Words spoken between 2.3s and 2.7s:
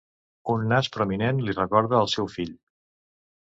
fill.